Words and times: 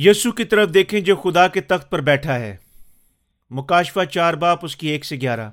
یسو 0.00 0.32
کی 0.32 0.44
طرف 0.44 0.74
دیکھیں 0.74 1.00
جو 1.00 1.16
خدا 1.16 1.48
کے 1.48 1.60
تخت 1.60 1.90
پر 1.90 2.00
بیٹھا 2.00 2.34
ہے۔ 2.34 2.56
مکاشفہ 3.50 4.04
چار 4.04 4.34
باپ 4.34 4.64
اس 4.64 4.76
کی 4.76 4.88
ایک 4.88 5.04
سے 5.04 5.16
گیارہ۔ 5.16 5.50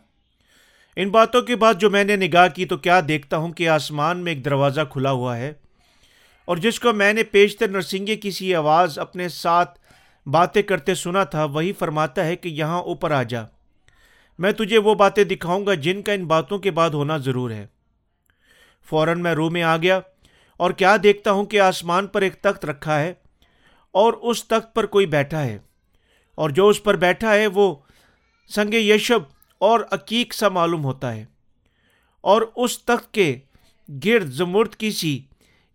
ان 0.96 1.10
باتوں 1.10 1.42
کے 1.42 1.56
بعد 1.56 1.74
جو 1.74 1.90
میں 1.90 2.04
نے 2.04 2.16
نگاہ 2.16 2.48
کی 2.48 2.66
تو 2.66 2.78
کیا 2.78 3.02
دیکھتا 3.08 3.38
ہوں 3.38 3.54
کہ 3.54 3.70
آسمان 3.70 4.18
میں 4.18 4.34
ایک 4.34 4.46
دروازہ 4.46 4.82
کھلا 4.92 5.12
ہوا 5.12 5.38
ہے 5.38 5.54
اور 6.46 6.58
جس 6.58 6.80
کو 6.80 6.94
میں 6.94 7.14
نے 7.14 7.23
پیشتر 7.23 7.68
نرسنگے 7.68 8.16
کی 8.16 8.32
سی 8.32 8.55
آواز 8.55 9.00
اپنے 9.00 9.30
ساتھ 9.30 9.80
باتیں 10.28 10.62
کرتے 10.62 10.96
سنا 10.96 11.23
تھا، 11.23 11.44
وہی 11.44 11.73
فرماتا 11.73 12.26
ہے 12.26 12.36
کہ 12.36 12.50
یہاں 12.50 12.80
اوپر 12.80 13.12
آ 13.12 13.23
جا۔ 13.23 13.41
میں 14.40 14.52
تجھے 14.52 14.77
وہ 14.77 14.96
باتیں 14.96 15.23
دکھاؤں 15.23 15.66
گا 15.66 15.73
جن 15.73 16.02
کا 16.02 16.14
ان 16.14 16.26
باتوں 16.26 16.58
کے 16.58 16.72
بعد 16.72 16.90
ہونا 16.90 17.18
ضرور 17.18 17.52
ہے۔ 17.52 17.68
فوراً 18.90 19.22
میں 19.22 19.34
روح 19.34 19.50
میں 19.50 19.64
آ 19.64 19.77
گیا 19.77 20.00
اور 20.58 20.72
کیا 20.72 20.98
دیکھتا 21.04 21.32
ہوں 21.32 21.46
کہ 21.46 21.59
آسمان 21.59 22.08
پر 22.08 22.22
ایک 22.22 22.34
تخت 22.34 22.66
رکھا 22.66 23.00
ہے۔ 23.00 23.14
اور 23.95 24.13
اس 24.13 24.45
تخت 24.45 24.76
پر 24.76 24.85
کوئی 24.85 25.05
بیٹھا 25.05 25.44
ہے۔ 25.44 25.58
اور 26.36 26.49
جو 26.49 26.67
اس 26.67 26.84
پر 26.84 26.95
بیٹھا 26.95 27.36
ہے، 27.36 27.48
وہ 27.48 27.76
سنگ 28.55 28.73
یشب 28.73 29.20
اور 29.59 29.80
عقیق 29.91 30.34
سا 30.34 30.48
معلوم 30.48 30.84
ہوتا 30.84 31.16
ہے۔ 31.16 31.26
اور 32.22 32.41
اس 32.55 32.80
تخت 32.80 33.13
کے 33.13 33.39
گرد 34.05 34.26
زمرد 34.26 34.76
کی 34.76 34.91
سی 34.91 35.20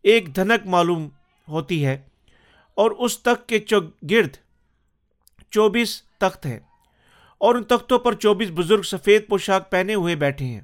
ایک 0.03 0.37
دھنک 0.37 0.67
معلوم 0.67 1.09
ہوتی 1.49 1.87
ہے۔ 1.87 2.03
اور 2.75 2.91
اس 2.91 3.19
تخت 3.19 3.49
کے 3.49 3.59
گرد 4.11 4.37
چوبیس 5.51 6.03
تخت 6.19 6.47
ہیں۔ 6.47 6.59
اور 7.39 7.55
ان 7.55 7.63
تختوں 7.63 7.99
پر 7.99 8.15
چوبیس 8.15 8.49
بزرگ 8.55 8.83
سفید 8.83 9.29
پوشاک 9.29 9.71
پہنے 9.71 9.95
ہوئے 9.95 10.15
بیٹھے 10.15 10.47
ہیں۔ 10.47 10.61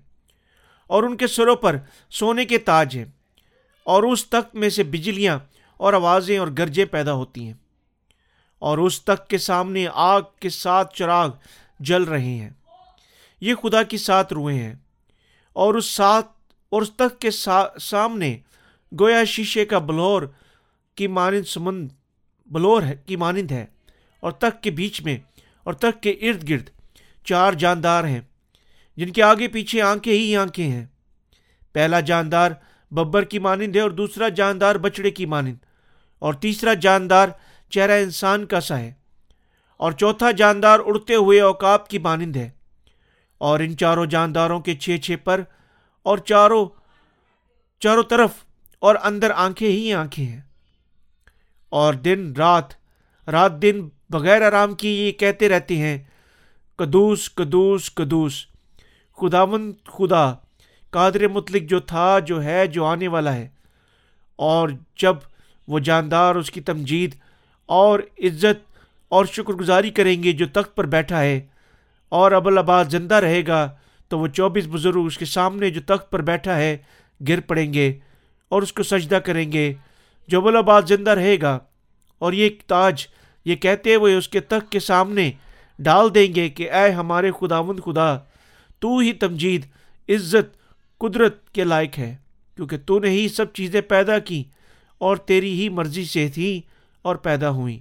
اور 0.87 1.03
ان 1.03 1.17
کے 1.17 1.27
سروں 1.27 1.57
پر 1.57 1.77
سونے 2.11 2.45
کے 2.45 2.59
تاج 2.59 2.97
ہیں۔ 2.97 3.05
اور 3.85 4.03
اس 4.03 4.27
تخت 4.27 4.55
میں 4.55 4.69
سے 4.69 4.83
بجلیاں 4.83 5.39
اور 5.77 5.93
آوازیں 5.93 6.39
اور 6.39 6.49
گرجیں 6.59 6.85
پیدا 6.85 7.13
ہوتی 7.13 7.47
ہیں 7.47 7.55
اور 8.59 8.79
اس 8.79 9.03
تک 9.05 9.29
کے 9.29 9.39
سامنے 9.39 9.87
آگ 9.95 10.23
کے 10.41 10.49
ساتھ 10.49 10.95
چراغ 10.95 11.31
جل 11.81 12.03
رہے 12.03 12.35
ہیں۔ 12.35 12.51
یہ 13.41 13.55
خدا 13.55 13.83
کی 13.83 13.97
سات 13.97 14.33
روئیں 14.33 14.59
ہیں 14.59 14.75
اور 15.53 15.75
اس 15.75 15.87
سات 15.87 16.25
اور 16.69 16.83
اس 16.83 16.91
تک 16.97 17.19
کے 17.19 17.31
سامنے 17.81 18.37
گویا 19.01 19.25
شیشے 19.25 19.65
کا 19.65 19.79
بلور 19.79 20.23
کی 20.95 21.07
مانند 21.07 21.47
سمند 21.47 21.89
بلور 22.47 22.83
ہے 22.83 22.95
کی 23.07 23.17
مانند 23.17 23.51
ہے 23.51 23.67
اور 24.21 24.33
تک 24.33 24.63
کے 24.63 24.71
بیچ 24.71 25.03
میں 25.03 25.19
اور 25.65 25.75
تک 25.75 26.01
کے 26.03 26.11
ارد 26.11 26.49
گرد 26.49 26.71
چار 27.25 27.53
جاندار 27.53 28.05
ہیں 28.05 28.21
جن 28.97 29.13
کے 29.13 29.23
آگے 29.23 29.49
پیچھے 29.49 29.83
آنکھیں 29.83 30.13
ہی 30.13 30.37
آنکھیں 30.37 30.71
ہیں۔ 30.71 30.85
پہلا 31.73 32.01
جاندار 32.01 32.51
ببر 32.91 33.25
کی 33.25 33.39
مانند 33.39 33.77
ہے 33.77 33.81
اور 33.81 33.91
دوسرا 33.91 34.29
جاندار 34.29 34.75
بچڑے 34.75 35.11
کی 35.11 35.27
مانند۔ 35.27 35.57
اور 36.19 36.35
تیسرا 36.35 36.75
جاندار 36.75 37.29
چہرہ 37.71 38.03
انسان 38.03 38.47
کا 38.47 38.61
سا 38.61 38.79
ہے۔ 38.79 38.93
اور 39.77 39.93
چوتھا 39.93 40.31
جاندار 40.31 40.81
اڑتے 40.87 41.15
ہوئے 41.15 41.41
اوقاب 41.41 41.89
کی 41.89 41.99
مانند 41.99 42.37
ہے۔ 42.37 42.51
اور 43.39 43.61
ان 43.61 43.77
چاروں 43.77 44.07
جانداروں 44.07 44.61
کے 44.61 44.75
چھ 44.75 44.97
چھ 45.03 45.17
پر 45.25 45.41
اور 46.03 46.19
چاروں 46.19 46.67
چاروں 47.81 48.03
طرف 48.03 48.31
اور 48.79 48.95
اندر 49.03 49.31
آنکھیں 49.31 49.69
ہی 49.69 49.93
آنکھیں 49.93 50.27
ہیں۔ 50.27 50.41
اور 51.69 51.95
دن، 51.95 52.33
رات 52.39 52.65
رات 53.29 53.63
دن 53.63 53.89
بغیر 54.11 54.47
آرام 54.47 54.75
کی 54.75 54.89
یہ 54.89 55.13
کہتے 55.13 55.49
رہتے 55.49 55.77
ہیں 55.77 55.99
کدوس 56.77 57.31
کدوس 57.31 57.91
کدوس 57.95 58.47
خداون 59.21 59.73
خدا، 59.87 60.35
قادر 60.91 61.29
مطلق 61.29 61.63
جو 61.63 61.81
تھا، 61.81 62.19
جو 62.19 62.43
ہے، 62.43 62.67
جو 62.67 62.85
آنے 62.85 63.09
والا 63.09 63.35
ہے۔ 63.35 63.49
اور 64.37 64.69
جب 64.97 65.17
وہ 65.69 65.79
جاندار 65.79 66.35
اس 66.35 66.51
کی 66.51 66.61
تمجید 66.61 67.15
اور 67.67 68.01
عزت 68.19 68.73
اور 69.09 69.25
شکر 69.25 69.53
گزاری 69.53 69.91
کریں 69.91 70.23
گے 70.23 70.33
جو 70.33 70.47
تخت 70.47 70.77
پر 70.77 70.87
بیٹھا 70.87 71.23
ہے۔ 71.23 71.41
اور 72.09 72.33
ابل 72.33 72.59
آباد 72.59 72.85
زندہ 72.85 73.15
رہے 73.15 73.47
گا 73.47 73.75
تو 74.09 74.19
وہ 74.19 74.27
چوبیس 74.27 74.67
بزرگ 74.71 75.05
اس 75.07 75.19
کے 75.19 75.25
سامنے 75.25 75.71
جو 75.71 75.81
تخت 75.87 76.11
پر 76.11 76.23
بیٹھا 76.23 76.57
ہے 76.57 76.77
گر 77.29 77.41
پڑیں 77.41 77.73
گے 77.73 77.99
اور 78.49 78.63
اس 78.63 78.73
کو 78.73 78.83
سجدہ 78.83 79.15
کریں 79.15 79.53
گے۔ 79.53 79.75
جو 80.29 80.49
ابل 80.49 80.87
زندہ 80.87 81.11
رہے 81.11 81.37
گا 81.43 81.59
اور 82.19 82.33
یہ 82.33 82.49
تاج 82.67 83.07
یہ 83.45 83.57
کہتے 83.57 83.95
ہوئے 83.95 84.17
اس 84.17 84.29
کے 84.29 84.41
تخت 84.41 84.73
کے 84.73 84.81
سامنے 84.81 85.33
ڈال 85.79 86.15
دیں 86.15 86.35
گے 86.35 86.49
کہ 86.49 86.71
اے 86.71 86.91
ہمارے 86.91 87.31
خداوند 87.41 87.81
خدا، 87.81 88.19
تو 88.79 88.99
ہی 88.99 89.13
تمجید، 89.13 89.67
عزت، 90.09 90.57
قدرت 90.99 91.51
کے 91.51 91.65
لائق 91.65 91.99
ہے، 91.99 92.17
کیونکہ 92.57 92.77
تو 92.87 92.99
نے 92.99 93.11
ہی 93.11 93.29
سب 93.29 93.53
چیزیں 93.53 93.81
پیدا 93.81 94.19
کی 94.19 94.45
اور 94.99 95.17
تیری 95.17 95.61
ہی 95.61 95.69
مرضی 95.69 96.05
سے 96.05 96.29
تھی 96.29 96.61
اور 97.03 97.17
پیدا 97.17 97.51
ہوئی 97.51 97.81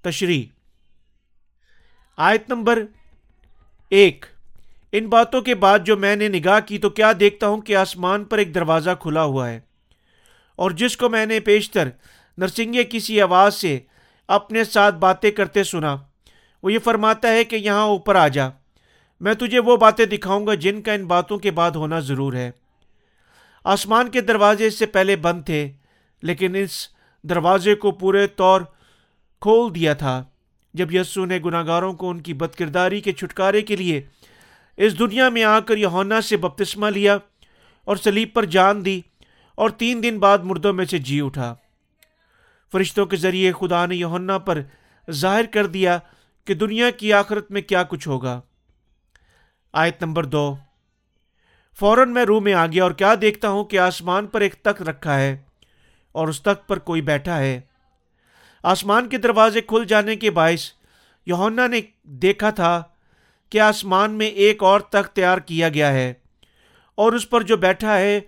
تشریح۔ 0.00 0.44
آیت 2.16 2.48
نمبر 2.48 2.82
ایک۔ 3.90 4.26
ان 4.92 5.08
باتوں 5.08 5.42
کے 5.42 5.54
بعد 5.54 5.78
جو 5.84 5.96
میں 5.96 6.16
نے 6.16 6.28
نگاہ 6.28 6.60
کی 6.60 6.78
تو 6.78 6.90
کیا 6.90 7.12
دیکھتا 7.20 7.48
ہوں 7.48 7.60
کہ 7.60 7.76
آسمان 7.76 8.24
پر 8.24 8.38
ایک 8.38 8.54
دروازہ 8.54 8.90
کھلا 9.00 9.22
ہوا 9.22 9.50
ہے 9.50 9.60
اور 10.56 10.70
جس 10.70 10.96
کو 10.96 11.08
میں 11.08 11.26
نے 11.26 11.40
پیشتر 11.40 11.88
نرسنگے 12.38 12.84
کسی 12.90 13.20
آواز 13.20 13.54
سے 13.54 13.80
اپنے 14.28 14.64
ساتھ 14.64 14.94
باتیں 14.94 15.30
کرتے 15.30 15.64
سنا۔ 15.64 15.96
وہ 16.62 16.72
یہ 16.72 16.78
فرماتا 16.78 17.28
ہے 17.28 17.44
کہ 17.44 17.56
یہاں 17.56 17.82
اوپر 17.82 18.14
آ 18.14 18.28
جا۔ 18.28 18.48
میں 19.20 19.34
تجھے 19.34 19.58
وہ 19.58 19.76
باتیں 19.76 20.06
دکھاؤں 20.06 20.46
گا 20.46 20.54
جن 20.54 20.82
کا 20.82 20.92
ان 20.92 21.06
باتوں 21.06 21.38
کے 21.38 21.50
بعد 21.50 21.70
ہونا 21.70 21.98
ضرور 21.98 22.32
ہے۔ 22.32 22.50
آسمان 23.66 24.10
کے 24.10 24.20
دروازے 24.20 24.66
اس 24.66 24.78
سے 24.78 24.86
پہلے 24.86 25.16
بند 25.16 25.44
تھے، 25.44 25.72
لیکن 26.22 26.54
اس 26.54 26.88
دروازے 27.22 27.74
کو 27.74 27.90
پورے 27.90 28.26
طور 28.26 28.60
کھول 29.40 29.74
دیا 29.74 29.94
تھا۔ 29.94 30.24
جب 30.74 30.94
یسو 30.94 31.24
نے 31.24 31.38
گناہ 31.44 31.66
گاروں 31.66 31.92
کو 31.92 32.10
ان 32.10 32.20
کی 32.20 32.34
بد 32.34 32.54
کرداری 32.54 33.00
کے 33.00 33.12
چھٹکارے 33.12 33.62
کے 33.62 33.76
لیے 33.76 34.02
اس 34.76 34.98
دنیا 34.98 35.28
میں 35.28 35.44
آ 35.44 35.60
کر 35.60 35.76
یونا 35.76 36.20
سے 36.20 36.36
بپتسمہ 36.36 36.86
لیا 36.86 37.18
اور 37.84 37.96
سلیب 37.96 38.28
پر 38.34 38.44
جان 38.44 38.84
دی 38.84 39.00
اور 39.54 39.70
تین 39.70 40.02
دن 40.02 40.18
بعد 40.18 40.38
مردوں 40.38 40.72
میں 40.72 40.84
سے 40.84 40.98
جی 40.98 41.20
اٹھا۔ 41.20 41.54
فرشتوں 42.72 43.06
کے 43.06 43.16
ذریعے 43.16 43.52
خدا 43.52 43.86
نے 43.86 43.96
یونا 43.96 44.38
پر 44.38 44.62
ظاہر 45.10 45.44
کر 45.44 45.66
دیا 45.66 45.98
کہ 46.44 46.54
دنیا 46.54 46.90
کی 46.90 47.12
آخرت 47.12 47.50
میں 47.50 47.62
کیا 47.62 47.82
کچھ 47.82 48.08
ہوگا۔ 48.08 48.40
آیت 49.72 50.02
نمبر 50.02 50.24
دو۔ 50.24 50.56
فوراً 51.80 52.12
میں 52.12 52.24
روح 52.24 52.40
میں 52.40 52.54
آ 52.54 52.66
گیا 52.66 52.82
اور 52.82 52.92
کیا 52.92 53.14
دیکھتا 53.20 53.48
ہوں 53.48 53.64
کہ 53.64 53.78
آسمان 53.78 54.26
پر 54.26 54.40
ایک 54.40 54.54
تخت 54.54 54.82
رکھا 54.82 55.20
ہے 55.20 55.42
اور 56.12 56.28
اس 56.28 56.42
تخت 56.42 56.68
پر 56.68 56.78
کوئی 56.78 57.02
بیٹھا 57.02 57.38
ہے۔ 57.38 57.60
آسمان 58.62 59.08
کے 59.08 59.18
دروازے 59.18 59.60
کھل 59.60 59.84
جانے 59.84 60.16
کے 60.16 60.30
باعث 60.30 60.72
یونا 61.26 61.66
نے 61.66 61.80
دیکھا 62.02 62.50
تھا 62.50 62.82
کہ 63.50 63.60
آسمان 63.60 64.10
میں 64.10 64.26
ایک 64.26 64.62
اور 64.62 64.80
تخت 64.80 65.16
تیار 65.16 65.38
کیا 65.38 65.68
گیا 65.68 65.92
ہے 65.92 66.14
اور 66.94 67.12
اس 67.12 67.30
پر 67.30 67.40
جو 67.40 67.56
بیٹھا 67.56 67.98
ہے 67.98 68.20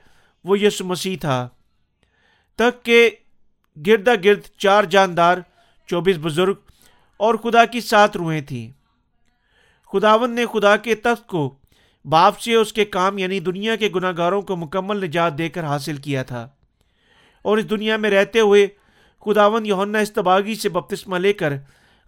وہ 0.45 0.59
یس 0.59 0.81
مسیح 0.81 1.17
تھا۔ 1.21 1.49
تخت 2.57 2.85
کے 2.85 3.11
گردا 3.87 4.13
گرد 4.25 4.43
چار 4.59 4.85
جاندار، 4.85 5.39
چوبیس 5.87 6.17
بزرگ 6.23 6.55
اور 7.17 7.35
خدا 7.35 7.65
کی 7.65 7.81
سات 7.81 8.17
روحیں 8.17 8.41
تھیں۔ 8.41 8.71
خداون 9.93 10.35
نے 10.35 10.47
خدا 10.47 10.77
کے 10.77 10.95
تخت 10.95 11.27
کو 11.27 11.55
باپ 12.05 12.41
سے 12.41 12.55
اس 12.55 12.73
کے 12.73 12.85
کام 12.85 13.19
یعنی 13.19 13.41
دنیا 13.41 13.77
کے 13.77 13.89
گناہ 13.95 14.13
گاروں 14.17 14.43
کو 14.43 14.57
مکمل 14.57 15.05
نجات 15.05 15.39
دے 15.39 15.49
کر 15.49 15.65
حاصل 15.65 15.97
کیا 15.97 16.23
تھا۔ 16.23 16.49
اور 17.43 17.59
اس 17.59 17.71
دنیا 17.71 17.97
میں 17.97 18.11
رہتے 18.11 18.41
ہوئے 18.41 18.67
خداون 19.25 19.67
یونا 19.67 19.99
استباغی 19.99 20.55
سے 20.55 20.69
بپتسمہ 20.69 21.19
لے 21.19 21.33
کر 21.33 21.53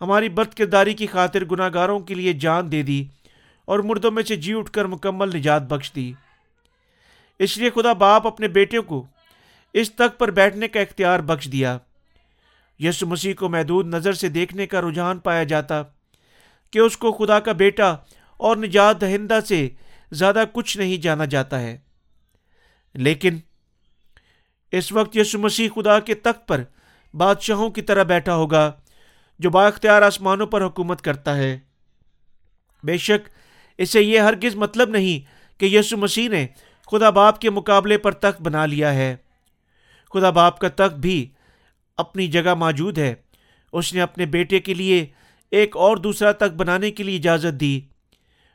ہماری 0.00 0.28
بد 0.28 0.54
کرداری 0.54 0.94
کی 0.94 1.06
خاطر 1.06 1.44
گناہ 1.44 1.68
گاروں 1.74 2.00
کے 2.00 2.14
لیے 2.14 2.32
جان 2.32 2.72
دے 2.72 2.82
دی 2.82 3.04
اور 3.64 3.78
مردوں 3.78 4.10
میں 4.10 4.22
سے 4.22 4.36
جی 4.36 4.54
اٹھ 4.54 4.70
کر 4.70 4.84
مکمل 4.84 5.36
نجات 5.36 5.62
بخش 5.62 5.92
دی۔ 5.94 6.12
اس 7.38 7.58
لیے 7.58 7.70
خدا 7.70 7.92
باپ 7.92 8.26
اپنے 8.26 8.48
بیٹے 8.48 8.80
کو 8.80 9.06
اس 9.72 9.94
تک 9.94 10.18
پر 10.18 10.30
بیٹھنے 10.30 10.68
کا 10.68 10.80
اختیار 10.80 11.20
بخش 11.20 11.52
دیا۔ 11.52 11.78
یسو 12.78 13.06
مسیح 13.06 13.34
کو 13.34 13.48
محدود 13.48 13.86
نظر 13.86 14.12
سے 14.12 14.28
دیکھنے 14.28 14.66
کا 14.66 14.80
رجحان 14.80 15.18
پایا 15.18 15.44
جاتا 15.44 15.82
کہ 16.70 16.78
اس 16.78 16.96
کو 16.96 17.12
خدا 17.12 17.40
کا 17.40 17.52
بیٹا 17.52 17.96
اور 18.40 18.56
نجات 18.56 19.00
دہندہ 19.00 19.38
سے 19.48 19.68
زیادہ 20.12 20.44
کچھ 20.52 20.78
نہیں 20.78 20.96
جانا 20.96 21.24
جاتا 21.24 21.60
ہے۔ 21.60 21.78
لیکن 22.94 23.38
اس 24.72 24.92
وقت 24.92 25.16
یسو 25.16 25.38
مسیح 25.38 25.68
خدا 25.74 26.00
کے 26.00 26.14
تخت 26.14 26.48
پر 26.48 26.62
بادشاہوں 27.14 27.70
کی 27.70 27.82
طرح 27.82 28.02
بیٹھا 28.02 28.34
ہوگا، 28.34 28.72
جو 29.38 29.50
با 29.50 29.66
اختیار 29.66 30.02
آسمانوں 30.02 30.46
پر 30.46 30.66
حکومت 30.66 31.02
کرتا 31.02 31.36
ہے۔ 31.36 31.58
بے 32.82 32.96
شک 32.96 33.28
اسے 33.78 34.02
یہ 34.02 34.20
ہرگز 34.20 34.54
مطلب 34.54 34.90
نہیں 34.90 35.20
کہ 35.60 35.66
یسو 35.66 35.96
مسیح 35.96 36.28
نے 36.28 36.46
خدا 36.90 37.10
باپ 37.10 37.40
کے 37.40 37.50
مقابلے 37.50 37.98
پر 37.98 38.12
تخت 38.12 38.42
بنا 38.42 38.66
لیا 38.66 38.94
ہے۔ 38.94 39.16
خدا 40.14 40.30
باپ 40.30 40.58
کا 40.58 40.68
تخت 40.68 40.94
بھی 40.94 41.30
اپنی 41.96 42.26
جگہ 42.26 42.54
موجود 42.54 42.98
ہے۔ 42.98 43.14
اس 43.72 43.94
نے 43.94 44.00
اپنے 44.00 44.26
بیٹے 44.26 44.60
کے 44.60 44.74
لیے 44.74 45.06
ایک 45.50 45.76
اور 45.76 45.96
دوسرا 45.96 46.32
تخت 46.32 46.52
بنانے 46.52 46.90
کے 46.90 47.02
لیے 47.02 47.16
اجازت 47.16 47.60
دی۔ 47.60 47.80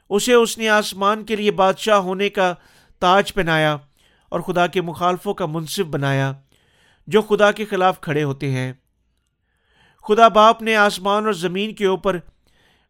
اسے 0.10 0.34
اس 0.34 0.58
نے 0.58 0.70
آسمان 0.70 1.26
کے 1.26 1.36
لیے 1.36 1.52
بادشاہ 1.52 1.96
ہونے 1.96 2.30
کا 2.30 2.54
تاج 3.00 3.34
پہنایا 3.34 3.78
اور 4.30 4.40
خدا 4.40 4.68
کے 4.68 4.82
مخالفوں 4.82 5.34
کا 5.34 5.46
منصف 5.46 5.86
بنایا 5.86 6.34
جو 7.08 7.22
خدا 7.22 7.52
کے 7.52 7.66
خلاف 7.66 8.02
کھڑے 8.02 8.24
ہوتے 8.24 8.52
ہیں۔ 8.52 8.74
خدا 10.08 10.28
باپ 10.28 10.62
نے 10.62 10.76
آسمان 10.76 11.26
اور 11.26 11.34
زمین 11.34 11.76
کے 11.76 11.86
اوپر 11.86 12.18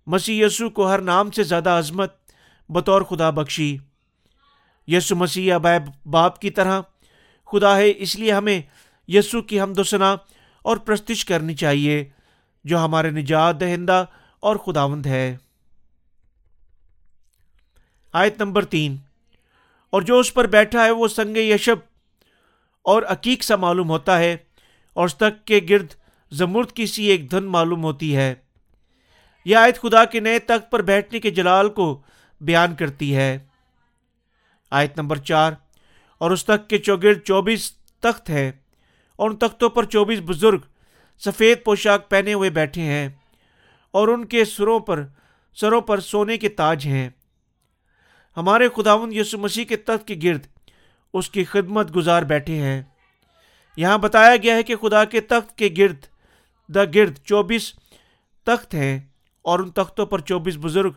مسیح 0.08 0.46
یسو 0.46 0.70
کو 0.70 0.88
ہر 0.88 1.00
نام 1.00 1.32
سے 1.32 1.44
زیادہ 1.44 1.70
عظمت 1.70 2.14
بطور 2.70 3.02
خدا 3.02 3.30
بخشی۔ 3.30 3.78
یسو 4.88 5.16
مسیح 5.16 5.54
ابائے 5.54 5.80
باپ 6.10 6.40
کی 6.40 6.50
طرح 6.50 6.82
خدا 7.52 7.78
ہے، 7.78 7.94
اس 7.98 8.16
لیے 8.16 8.34
ہمیں 8.34 8.62
یسو 9.08 9.42
کی 9.42 9.62
حمد 9.62 9.80
و 9.80 9.84
ثنا 9.84 10.16
اور 10.62 10.78
پرستش 10.78 11.26
کرنی 11.26 11.56
چاہیے 11.56 12.10
جو 12.64 12.86
ہمارے 12.86 13.12
نجات 13.12 13.60
دہندہ 13.60 14.06
اور 14.40 14.56
خداوند 14.56 15.06
ہے۔ 15.06 15.38
آیت 18.16 18.42
نمبر 18.42 18.66
تین۔ 18.66 18.98
اور 19.90 20.02
جو 20.02 20.20
اس 20.20 20.34
پر 20.34 20.48
بیٹھا 20.48 20.86
ہے 20.86 20.92
وہ 20.92 21.08
سنگ 21.08 21.38
یشب۔ 21.38 21.76
اور 22.84 23.04
عقیق 23.04 23.44
سا 23.44 23.56
معلوم 23.56 23.90
ہوتا 23.90 24.20
ہے، 24.20 24.38
اور 24.94 25.06
اس 25.06 25.16
تک 25.16 25.46
کے 25.46 25.60
گرد 25.70 25.88
زمرد 26.32 26.72
کی 26.72 26.86
سی 26.86 27.04
ایک 27.04 27.32
دھن 27.32 27.44
معلوم 27.44 27.84
ہوتی 27.84 28.16
ہے۔ 28.16 28.34
یہ 29.46 29.56
آیت 29.56 29.82
خدا 29.82 30.06
کے 30.06 30.20
نئے 30.20 30.40
تخت 30.40 30.72
پر 30.72 30.82
بیٹھنے 30.82 31.20
کے 31.20 31.30
جلال 31.30 31.70
کو 31.70 32.02
بیان 32.42 32.76
کرتی 32.76 33.16
ہے۔ 33.16 33.38
آیت 34.72 35.00
نمبر 35.00 35.16
چار۔ 35.16 35.54
اور 36.18 36.32
اس 36.32 36.46
تک 36.46 36.68
کے 36.68 36.78
چوگرد 36.78 37.20
چوبیس 37.22 37.72
تخت 38.00 38.30
ہیں۔ 38.30 38.52
اور 39.16 39.30
ان 39.30 39.36
تختوں 39.36 39.70
پر 39.70 39.86
چوبیس 39.86 40.20
بزرگ 40.26 40.60
سفید 41.18 41.64
پوشاک 41.64 42.10
پہنے 42.10 42.34
ہوئے 42.34 42.50
بیٹھے 42.50 42.82
ہیں۔ 42.82 43.10
اور 43.92 44.08
ان 44.08 44.26
کے 44.26 44.46
سروں 44.46 44.80
پر 44.80 45.06
سروں 45.56 45.82
پر 45.82 46.00
سونے 46.00 46.38
کے 46.38 46.50
تاج 46.50 46.86
ہیں۔ 46.86 47.10
ہمارے 48.38 48.70
خداون 48.70 49.14
یسو 49.14 49.38
مسیح 49.38 49.66
کے 49.66 49.76
تخت 49.78 50.08
کے 50.08 50.16
گرد 50.24 50.48
اس 51.14 51.30
کی 51.30 51.44
خدمت 51.44 51.96
گزار 51.96 52.24
بیٹھے 52.24 52.56
ہیں۔ 52.62 52.84
یہاں 53.78 53.98
بتایا 53.98 54.38
گیا 54.38 54.56
ہے 54.56 54.64
کہ 54.64 54.76
خدا 54.76 55.06
کے 55.06 55.22
تخت 55.22 55.58
کے 55.58 55.70
گرد، 55.78 56.06
دا 56.68 56.84
گرد 56.96 57.18
چوبیس 57.18 57.74
تخت 58.44 58.74
ہیں 58.74 59.00
اور 59.42 59.60
ان 59.60 59.72
تختوں 59.72 60.06
پر 60.06 60.20
چوبیس 60.20 60.58
بزرگ 60.62 60.92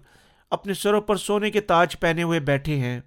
اپنے 0.50 0.74
سروں 0.74 1.00
پر 1.00 1.16
سونے 1.16 1.50
کے 1.50 1.60
تاج 1.60 2.00
پہنے 2.00 2.22
ہوئے 2.22 2.40
بیٹھے 2.40 2.76
ہیں۔ 2.76 3.00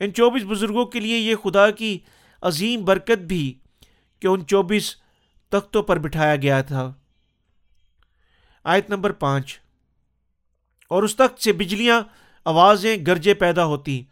ان 0.00 0.14
چوبیس 0.14 0.42
بزرگوں 0.48 0.86
کے 0.86 1.00
لیے 1.00 1.18
یہ 1.18 1.34
خدا 1.36 1.70
کی 1.70 1.98
عظیم 2.42 2.84
برکت 2.84 3.18
بھی 3.18 3.58
کہ 4.20 4.26
ان 4.26 4.46
چوبیس 4.46 4.96
تختوں 5.48 5.82
پر 5.82 5.98
بٹھایا 5.98 6.36
گیا 6.36 6.62
تھا۔ 6.62 6.94
آیت 8.64 8.90
نمبر 8.90 9.12
پانچ۔ 9.12 9.60
اور 10.88 11.02
اس 11.02 11.16
تخت 11.16 11.42
سے 11.42 11.52
بجلیاں 11.52 12.00
آوازیں 12.46 12.96
گرجے 13.06 13.34
پیدا 13.34 13.64
ہوتی 13.64 14.02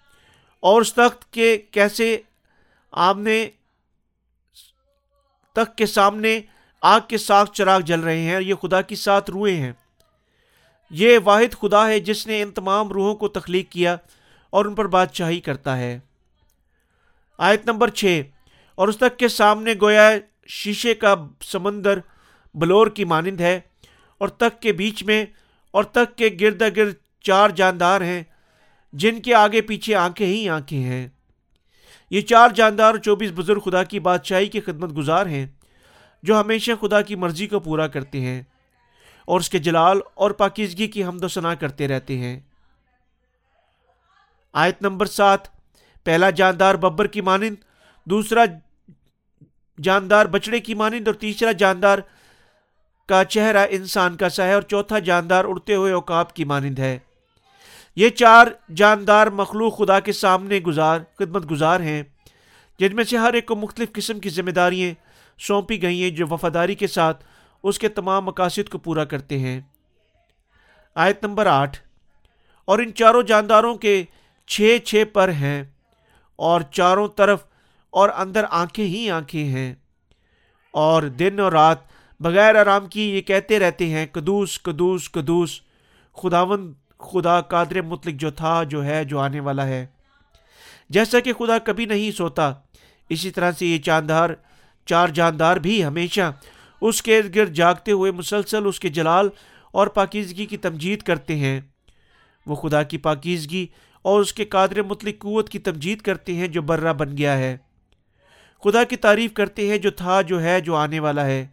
اور 0.62 0.80
اس 0.80 0.92
تخت 0.94 1.32
کے 1.32 1.56
کیسے 1.70 2.16
آمنے 2.92 3.48
تخت 5.56 5.76
کے 5.78 5.86
سامنے 5.86 6.40
آگ 6.82 7.00
کے 7.08 7.18
ساخ 7.18 7.50
چراغ 7.52 7.80
جل 7.80 8.00
رہے 8.00 8.20
ہیں 8.20 8.40
یہ 8.40 8.54
خدا 8.54 8.80
کی 8.80 8.96
ساتھ 8.96 9.30
روئے 9.30 9.56
ہیں۔ 9.56 9.72
یہ 10.90 11.18
واحد 11.24 11.54
خدا 11.60 11.86
ہے 11.88 12.00
جس 12.00 12.26
نے 12.26 12.42
ان 12.42 12.50
تمام 12.50 12.88
روحوں 12.88 13.14
کو 13.14 13.28
تخلیق 13.28 13.70
کیا 13.72 13.96
اور 14.52 14.64
ان 14.64 14.74
پر 14.74 14.86
بادشاہی 14.86 15.40
کرتا 15.40 15.76
ہے۔ 15.78 15.98
آیت 17.38 17.66
نمبر 17.66 17.88
چھ، 17.90 18.20
اور 18.78 18.88
اس 18.88 18.96
تک 18.96 19.18
کے 19.18 19.28
سامنے 19.28 19.74
گویا 19.80 20.10
شیشے 20.48 20.94
کا 20.94 21.14
سمندر 21.42 21.98
بلور 22.54 22.86
کی 22.86 23.04
مانند 23.04 23.40
ہے 23.40 23.60
اور 24.20 24.28
تک 24.28 24.60
کے 24.60 24.72
بیچ 24.72 25.02
میں 25.04 25.24
اور 25.74 25.84
تک 25.84 26.16
کے 26.16 26.28
گرد 26.40 26.62
گرد 26.76 26.94
چار 27.24 27.50
جاندار 27.50 28.00
ہیں، 28.00 28.22
جن 28.92 29.20
کے 29.22 29.34
آگے 29.34 29.60
پیچھے 29.60 29.94
آنکھیں 29.94 30.26
ہی 30.26 30.48
آنکھیں 30.48 30.84
ہیں۔ 30.84 31.08
یہ 32.10 32.20
چار 32.20 32.50
جاندار 32.50 32.96
چوبیس 32.96 33.30
بزرگ 33.34 33.60
خدا 33.60 33.82
کی 33.84 34.00
بادشاہی 34.00 34.46
کی 34.46 34.60
خدمت 34.60 34.96
گزار 34.96 35.26
ہیں، 35.26 35.46
جو 36.22 36.40
ہمیشہ 36.40 36.72
خدا 36.80 37.00
کی 37.00 37.14
مرضی 37.14 37.46
کو 37.46 37.60
پورا 37.60 37.86
کرتے 37.86 38.20
ہیں 38.20 38.42
اور 39.24 39.40
اس 39.40 39.48
کے 39.48 39.58
جلال 39.58 40.00
اور 40.14 40.30
پاکیزگی 40.30 40.86
کی 40.86 41.04
حمد 41.04 41.24
و 41.24 41.28
ثنا 41.28 41.54
کرتے 41.54 41.88
رہتے 41.88 42.18
ہیں۔ 42.18 42.40
آیت 44.54 44.82
نمبر 44.82 45.06
سات، 45.06 45.48
پہلا 46.04 46.30
جاندار 46.30 46.74
ببر 46.74 47.06
کی 47.06 47.20
مانند، 47.20 47.54
دوسرا 48.06 48.44
جاندار 49.82 50.26
بچڑے 50.26 50.60
کی 50.60 50.74
مانند 50.74 51.08
اور 51.08 51.14
تیسرا 51.14 51.52
جاندار 51.52 51.98
کا 53.08 53.24
چہرہ 53.24 53.66
انسان 53.70 54.16
کا 54.16 54.28
سا 54.28 54.44
ہے 54.44 54.52
اور 54.52 54.62
چوتھا 54.62 54.98
جاندار 54.98 55.44
اڑتے 55.44 55.74
ہوئے 55.74 55.92
اوقاب 55.92 56.32
کی 56.32 56.44
مانند 56.44 56.78
ہے۔ 56.78 56.98
یہ 57.96 58.08
چار 58.08 58.46
جاندار 58.76 59.26
مخلوق 59.26 59.76
خدا 59.78 59.98
کے 60.00 60.12
سامنے 60.12 60.58
گزار، 60.58 61.00
خدمت 61.18 61.50
گزار 61.50 61.80
ہیں، 61.80 62.02
جن 62.80 62.96
میں 62.96 63.04
سے 63.04 63.16
ہر 63.16 63.32
ایک 63.32 63.46
کو 63.46 63.56
مختلف 63.56 63.92
قسم 63.92 64.20
کی 64.20 64.28
ذمہ 64.28 64.50
داریاں 64.50 64.92
سونپی 65.38 65.80
گئی 65.82 66.02
ہیں، 66.02 66.10
جو 66.10 66.26
وفاداری 66.30 66.74
کے 66.74 66.86
ساتھ 66.86 67.24
اس 67.64 67.78
کے 67.78 67.88
تمام 67.88 68.24
مقاصد 68.24 68.68
کو 68.68 68.78
پورا 68.78 69.04
کرتے 69.04 69.38
ہیں۔ 69.38 69.60
آیت 70.96 71.24
نمبر 71.24 71.46
آٹھ، 71.46 71.78
اور 72.64 72.78
ان 72.78 72.94
چاروں 72.94 73.22
جانداروں 73.22 73.74
کے 73.74 74.02
چھ 74.48 74.76
چھ 74.84 75.04
پر 75.12 75.28
ہیں، 75.28 75.62
اور 76.38 76.60
چاروں 76.72 77.08
طرف 77.08 77.44
اور 77.92 78.08
اندر 78.16 78.44
آنکھیں 78.50 78.84
ہی 78.84 79.08
آنکھیں 79.10 79.44
ہیں۔ 79.44 79.74
اور 80.74 81.02
دن 81.02 81.40
اور 81.40 81.52
رات 81.52 81.92
بغیر 82.20 82.60
آرام 82.60 82.86
کی 82.86 83.10
یہ 83.10 83.20
کہتے 83.20 83.58
رہتے 83.58 83.86
ہیں 83.86 84.06
کدوس 84.06 84.58
کدوس 84.58 85.08
کدوس 85.10 85.60
خداون 86.16 86.72
خدا 86.98 87.40
قادر 87.40 87.82
مطلق 87.82 88.14
جو 88.14 88.30
تھا، 88.30 88.62
جو 88.62 88.84
ہے، 88.84 89.04
جو 89.04 89.18
آنے 89.18 89.40
والا 89.40 89.66
ہے۔ 89.66 89.86
جیسا 90.88 91.20
کہ 91.20 91.32
خدا 91.32 91.58
کبھی 91.58 91.86
نہیں 91.86 92.10
سوتا، 92.10 92.52
اسی 93.08 93.30
طرح 93.30 93.52
سے 93.52 93.66
یہ 93.66 93.78
چاندار 93.78 94.30
چار 94.86 95.08
جاندار 95.08 95.56
بھی 95.56 95.84
ہمیشہ 95.84 96.32
اس 96.80 97.02
کے 97.02 97.18
ارد 97.18 97.36
گرد 97.36 97.52
جاگتے 97.52 97.92
ہوئے 97.92 98.10
مسلسل 98.10 98.66
اس 98.66 98.80
کے 98.80 98.88
جلال 98.88 99.28
اور 99.72 99.86
پاکیزگی 99.86 100.46
کی 100.46 100.56
تمجید 100.56 101.02
کرتے 101.02 101.36
ہیں۔ 101.36 101.60
وہ 102.46 102.54
خدا 102.54 102.82
کی 102.82 102.98
پاکیزگی 102.98 103.66
اور 104.02 104.20
اس 104.20 104.32
کے 104.32 104.44
قادر 104.44 104.82
مطلق 104.82 105.22
قوت 105.22 105.48
کی 105.48 105.58
تمجید 105.58 106.00
کرتے 106.00 106.34
ہیں 106.34 106.48
جو 106.48 106.62
برہ 106.62 106.92
بن 106.92 107.16
گیا 107.18 107.38
ہے۔ 107.38 107.56
خدا 108.64 108.84
کی 108.84 108.96
تعریف 108.96 109.32
کرتے 109.32 109.68
ہیں 109.68 109.78
جو 109.78 109.90
تھا، 109.90 110.22
جو 110.22 110.42
ہے، 110.42 110.60
جو 110.60 110.74
آنے 110.74 111.00
والا 111.00 111.26
ہے۔ 111.26 111.46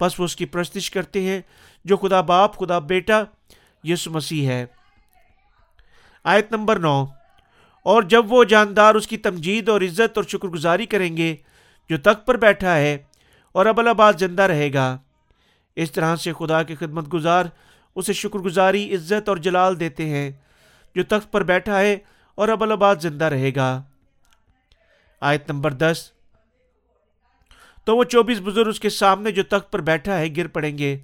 بس 0.00 0.20
وہ 0.20 0.24
اس 0.24 0.36
کی 0.36 0.46
پرستش 0.46 0.90
کرتے 0.90 1.22
ہیں 1.22 1.40
جو 1.84 1.96
خدا 1.96 2.20
باپ، 2.20 2.58
خدا 2.58 2.78
بیٹا 2.78 3.24
یس 3.84 4.06
مسیح 4.06 4.46
ہے۔ 4.48 4.64
آیت 6.24 6.52
نمبر 6.52 6.78
نو، 6.78 7.04
اور 7.86 8.02
جب 8.02 8.32
وہ 8.32 8.44
جاندار 8.44 8.94
اس 8.94 9.06
کی 9.06 9.16
تمجید 9.16 9.68
اور 9.68 9.80
عزت 9.80 10.16
اور 10.16 10.24
شکر 10.24 10.48
گزاری 10.48 10.86
کریں 10.86 11.16
گے 11.16 11.34
جو 11.90 11.96
تخت 11.98 12.26
پر 12.26 12.36
بیٹھا 12.36 12.76
ہے 12.76 12.96
اور 13.52 13.66
اب 13.66 13.80
آباد 13.80 14.12
زندہ 14.18 14.42
رہے 14.42 14.72
گا، 14.72 14.96
اس 15.76 15.92
طرح 15.92 16.16
سے 16.16 16.32
خدا 16.32 16.62
کی 16.62 16.74
خدمت 16.74 17.12
گزار 17.12 17.44
اسے 17.96 18.12
شکر 18.12 18.38
گزاری، 18.38 18.94
عزت 18.94 19.28
اور 19.28 19.36
جلال 19.36 19.80
دیتے 19.80 20.08
ہیں۔ 20.08 20.30
جو 20.94 21.02
تخت 21.02 21.32
پر 21.32 21.42
بیٹھا 21.42 21.80
ہے 21.80 21.96
اور 22.34 22.48
اب 22.48 22.72
آباد 22.72 22.96
زندہ 22.96 23.24
رہے 23.24 23.50
گا۔ 23.56 23.82
آیت 25.20 25.50
نمبر 25.50 25.72
دس، 25.72 26.10
تو 27.84 27.96
وہ 27.96 28.04
چوبیس 28.04 28.40
بزرگ 28.44 28.68
اس 28.68 28.80
کے 28.80 28.90
سامنے 28.90 29.30
جو 29.30 29.42
تخت 29.42 29.70
پر 29.72 29.80
بیٹھا 29.80 30.18
ہے، 30.18 30.28
گر 30.36 30.46
پڑیں 30.46 30.78
گے 30.78 30.98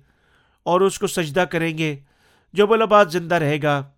اور 0.62 0.80
اس 0.80 0.98
کو 0.98 1.06
سجدہ 1.06 1.40
کریں 1.40 1.78
گے۔ 1.78 1.96
جو 2.52 2.66
بلاباد 2.66 3.06
زندہ 3.06 3.34
رہے 3.34 3.62
گا۔ 3.62 3.90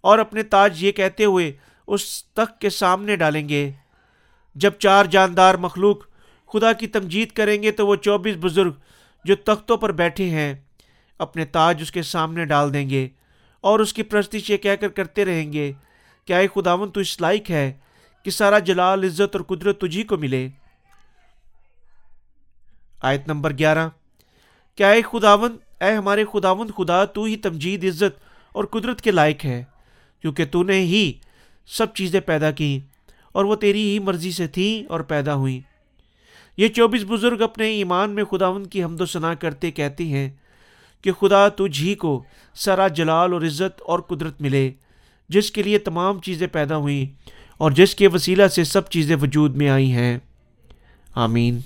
اور 0.00 0.18
اپنے 0.18 0.42
تاج 0.42 0.84
یہ 0.84 0.92
کہتے 0.92 1.24
ہوئے 1.24 1.52
اس 1.86 2.24
تخت 2.24 2.60
کے 2.60 2.70
سامنے 2.70 3.16
ڈالیں 3.16 3.48
گے۔ 3.48 3.72
جب 4.54 4.70
چار 4.78 5.04
جاندار 5.04 5.54
مخلوق 5.54 5.96
خدا 6.52 6.72
کی 6.72 6.86
تمجید 6.86 7.32
کریں 7.32 7.62
گے 7.62 7.70
تو 7.70 7.86
وہ 7.86 7.96
چوبیس 7.96 8.36
بزرگ 8.40 8.72
جو 9.24 9.36
تختوں 9.36 9.76
پر 9.76 9.92
بیٹھے 9.92 10.30
ہیں، 10.30 10.54
اپنے 11.18 11.44
تاج 11.44 11.82
اس 11.82 11.92
کے 11.92 12.02
سامنے 12.02 12.44
ڈال 12.44 12.74
دیں 12.74 12.90
گے 12.90 13.08
اور 13.60 13.80
اس 13.80 13.92
کی 13.92 14.02
پرستش 14.02 14.50
یہ 14.50 14.56
کہہ 14.56 14.76
کر 14.80 14.88
کرتے 14.88 15.24
رہیں 15.24 15.52
گے 15.52 15.72
کیا 16.24 16.38
اے 16.38 16.46
خداون 16.54 16.90
تو 16.90 17.00
اس 17.00 17.20
لائق 17.20 17.50
ہے 17.50 17.72
کہ 18.24 18.30
سارا 18.30 18.58
جلال، 18.58 19.04
عزت 19.04 19.36
اور 19.36 19.40
قدرت 19.40 19.80
تجھی 19.80 20.02
کو 20.02 20.16
ملے۔ 20.16 20.48
آیت 23.00 23.28
نمبر 23.28 23.58
گیارہ۔ 23.58 23.88
کیا 24.74 24.90
اے 24.90 25.02
خداون 25.02 25.56
اے 25.80 25.92
ہمارے 25.92 26.24
خداون 26.32 26.70
خدا 26.70 27.04
تو 27.04 27.24
ہی 27.24 27.36
تمجید، 27.36 27.84
عزت 27.84 28.20
اور 28.52 28.64
قدرت 28.64 29.00
کے 29.00 29.10
لائق 29.10 29.44
ہے، 29.44 29.64
کیونکہ 30.20 30.44
تو 30.44 30.62
نے 30.62 30.80
ہی 30.80 31.12
سب 31.66 31.94
چیزیں 31.94 32.20
پیدا 32.20 32.50
کی 32.50 32.80
اور 33.32 33.44
وہ 33.44 33.54
تیری 33.54 33.90
ہی 33.90 33.98
مرضی 33.98 34.32
سے 34.32 34.46
تھیں 34.46 34.90
اور 34.90 35.00
پیدا 35.00 35.34
ہوئیں۔ 35.34 35.60
یہ 36.56 36.68
چوبیس 36.68 37.04
بزرگ 37.08 37.42
اپنے 37.42 37.68
ایمان 37.68 38.10
میں 38.10 38.24
خداون 38.24 38.66
کی 38.66 38.84
حمد 38.84 39.00
و 39.00 39.06
ثنا 39.06 39.34
کرتے 39.34 39.70
کہتے 39.70 40.04
ہیں 40.04 40.30
کہ 41.02 41.12
خدا 41.12 41.48
تجھ 41.48 41.82
ہی 41.82 41.94
کو 41.94 42.24
سرا 42.54 42.88
جلال 42.88 43.32
اور 43.32 43.42
عزت 43.42 43.82
اور 43.82 43.98
قدرت 43.98 44.40
ملے، 44.40 44.70
جس 45.28 45.50
کے 45.50 45.62
لیے 45.62 45.78
تمام 45.78 46.20
چیزیں 46.20 46.46
پیدا 46.46 46.76
ہوئیں 46.76 47.30
اور 47.58 47.70
جس 47.70 47.94
کے 47.94 48.08
وسیلہ 48.08 48.48
سے 48.48 48.64
سب 48.64 48.88
چیزیں 48.88 49.16
وجود 49.16 49.56
میں 49.56 49.68
آئی 49.68 49.92
ہیں۔ 49.92 50.18
آمین۔ 51.14 51.58